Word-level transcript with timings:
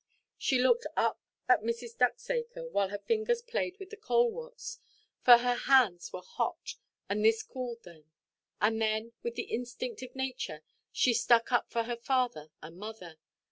She 0.39 0.57
looked 0.57 0.87
up 0.97 1.19
at 1.47 1.61
Mrs. 1.61 1.95
Ducksacre, 1.95 2.69
while 2.71 2.87
her 2.87 2.97
fingers 2.97 3.43
played 3.43 3.77
with 3.77 3.91
the 3.91 3.97
coleworts, 3.97 4.79
for 5.21 5.37
her 5.37 5.53
hands 5.53 6.11
were 6.11 6.23
hot, 6.23 6.73
and 7.07 7.23
this 7.23 7.43
cooled 7.43 7.83
them; 7.83 8.05
and 8.59 8.81
then, 8.81 9.11
with 9.21 9.35
the 9.35 9.43
instinct 9.53 10.01
of 10.01 10.15
nature, 10.15 10.63
she 10.91 11.13
stuck 11.13 11.51
up 11.51 11.69
for 11.69 11.83
her 11.83 11.97
father 11.97 12.49
and 12.63 12.77
mother. 12.77 13.19